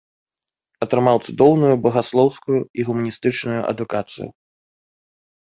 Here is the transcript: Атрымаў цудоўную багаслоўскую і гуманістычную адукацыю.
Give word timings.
Атрымаў 0.85 1.17
цудоўную 1.25 1.73
багаслоўскую 1.85 2.57
і 2.81 2.87
гуманістычную 2.89 3.61
адукацыю. 3.71 4.27